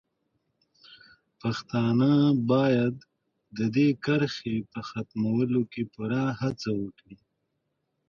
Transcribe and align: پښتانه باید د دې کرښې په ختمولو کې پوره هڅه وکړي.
پښتانه 1.41 2.11
باید 2.51 2.95
د 3.57 3.59
دې 3.75 3.87
کرښې 4.03 4.55
په 4.71 4.79
ختمولو 4.89 5.61
کې 5.71 5.83
پوره 5.93 6.23
هڅه 6.41 6.69
وکړي. 6.81 7.17